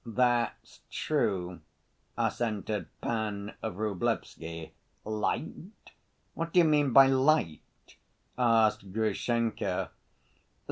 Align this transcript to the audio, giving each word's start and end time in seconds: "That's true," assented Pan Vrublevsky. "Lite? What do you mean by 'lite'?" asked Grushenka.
"That's 0.03 0.81
true," 0.89 1.61
assented 2.17 2.87
Pan 3.01 3.53
Vrublevsky. 3.63 4.71
"Lite? 5.05 5.91
What 6.33 6.51
do 6.51 6.59
you 6.59 6.65
mean 6.65 6.91
by 6.91 7.05
'lite'?" 7.05 7.97
asked 8.35 8.91
Grushenka. 8.91 9.91